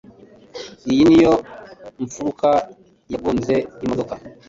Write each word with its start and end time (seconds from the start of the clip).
Iyi 0.91 1.03
niyo 1.09 1.33
mfuruka 2.03 2.49
yagonze 3.13 3.55
imodoka. 3.83 4.13